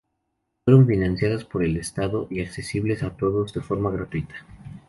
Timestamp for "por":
1.45-1.63